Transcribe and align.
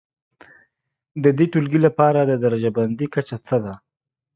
د 1.23 1.25
دې 1.37 1.45
ټولګي 1.51 1.79
لپاره 1.87 2.19
د 2.25 2.33
درجه 2.43 2.69
بندي 2.77 3.05
کچه 3.13 3.37
څه 3.47 3.57
ده؟ 3.63 3.73